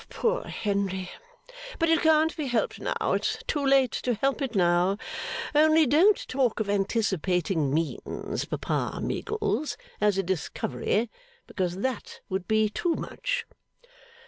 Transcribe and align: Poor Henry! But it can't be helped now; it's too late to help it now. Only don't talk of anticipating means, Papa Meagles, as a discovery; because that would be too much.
Poor 0.09 0.45
Henry! 0.45 1.11
But 1.77 1.89
it 1.89 2.01
can't 2.01 2.35
be 2.35 2.47
helped 2.47 2.79
now; 2.79 3.13
it's 3.13 3.37
too 3.45 3.63
late 3.63 3.91
to 3.91 4.15
help 4.15 4.41
it 4.41 4.55
now. 4.55 4.97
Only 5.53 5.85
don't 5.85 6.17
talk 6.27 6.59
of 6.59 6.67
anticipating 6.71 7.71
means, 7.71 8.45
Papa 8.45 8.99
Meagles, 8.99 9.77
as 10.01 10.17
a 10.17 10.23
discovery; 10.23 11.11
because 11.45 11.77
that 11.77 12.19
would 12.29 12.47
be 12.47 12.67
too 12.67 12.95
much. 12.95 13.45